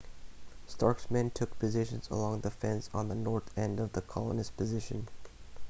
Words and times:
stark's 0.65 1.11
men 1.11 1.29
took 1.29 1.59
positions 1.59 2.09
along 2.09 2.41
the 2.41 2.49
fence 2.49 2.89
on 2.91 3.07
the 3.07 3.13
north 3.13 3.55
end 3.55 3.79
of 3.79 3.91
the 3.91 4.01
colonist's 4.01 4.49
position 4.49 5.07